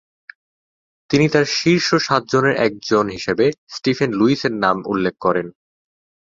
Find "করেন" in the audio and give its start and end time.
5.19-5.47